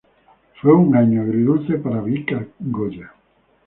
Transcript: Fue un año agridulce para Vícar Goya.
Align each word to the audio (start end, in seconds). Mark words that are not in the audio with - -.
Fue 0.59 0.73
un 0.73 0.95
año 0.95 1.21
agridulce 1.21 1.75
para 1.77 2.01
Vícar 2.01 2.47
Goya. 2.59 3.13